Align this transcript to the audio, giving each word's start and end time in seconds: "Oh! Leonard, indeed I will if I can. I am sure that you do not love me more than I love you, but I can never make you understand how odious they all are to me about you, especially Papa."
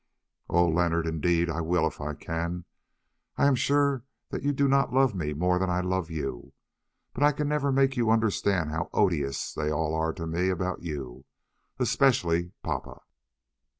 "Oh! 0.49 0.67
Leonard, 0.67 1.05
indeed 1.05 1.47
I 1.47 1.61
will 1.61 1.85
if 1.85 2.01
I 2.01 2.15
can. 2.15 2.65
I 3.37 3.45
am 3.45 3.53
sure 3.53 4.03
that 4.29 4.41
you 4.41 4.51
do 4.51 4.67
not 4.67 4.91
love 4.91 5.13
me 5.13 5.31
more 5.35 5.59
than 5.59 5.69
I 5.69 5.81
love 5.81 6.09
you, 6.09 6.53
but 7.13 7.21
I 7.21 7.31
can 7.31 7.47
never 7.47 7.71
make 7.71 7.95
you 7.95 8.09
understand 8.09 8.71
how 8.71 8.89
odious 8.93 9.53
they 9.53 9.69
all 9.69 9.93
are 9.93 10.11
to 10.13 10.25
me 10.25 10.49
about 10.49 10.81
you, 10.81 11.25
especially 11.77 12.51
Papa." 12.63 13.01